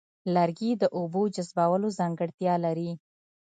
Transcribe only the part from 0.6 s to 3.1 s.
د اوبو جذبولو ځانګړتیا لري.